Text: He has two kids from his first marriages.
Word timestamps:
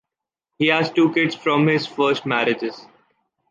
He 0.57 0.69
has 0.69 0.89
two 0.89 1.13
kids 1.13 1.35
from 1.35 1.67
his 1.67 1.85
first 1.85 2.25
marriages. 2.25 2.87